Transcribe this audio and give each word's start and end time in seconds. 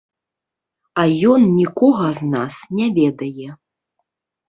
А 1.01 1.03
ён 1.35 1.45
нікога 1.59 2.07
з 2.23 2.33
нас 2.35 2.53
не 2.81 2.91
ведае. 2.99 3.49